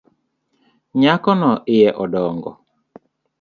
Nyakono 0.99 1.51
iye 1.73 1.89
odongo. 2.03 2.51